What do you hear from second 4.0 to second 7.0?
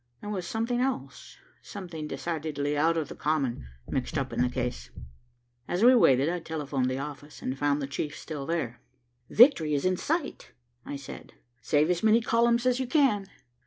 up in the case." As we waited, I telephoned the